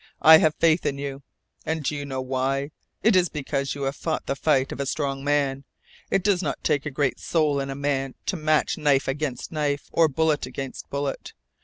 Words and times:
I 0.23 0.39
have 0.39 0.55
faith 0.55 0.83
in 0.87 0.97
you. 0.97 1.21
And 1.63 1.83
do 1.83 1.95
you 1.95 2.05
know 2.05 2.21
why? 2.21 2.71
It 3.03 3.15
is 3.15 3.29
because 3.29 3.75
you 3.75 3.83
have 3.83 3.95
fought 3.95 4.25
the 4.25 4.35
fight 4.35 4.71
of 4.71 4.79
a 4.79 4.87
strong 4.87 5.23
man. 5.23 5.63
It 6.09 6.23
does 6.23 6.41
not 6.41 6.63
take 6.63 6.91
great 6.91 7.19
soul 7.19 7.59
in 7.59 7.69
a 7.69 7.75
man 7.75 8.15
to 8.25 8.35
match 8.35 8.79
knife 8.79 9.07
against 9.07 9.51
knife, 9.51 9.89
or 9.91 10.07
bullet 10.07 10.47
against 10.47 10.89
bullet. 10.89 11.33